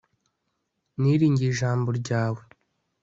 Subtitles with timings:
[1.01, 2.41] niringiye ijambo ryawe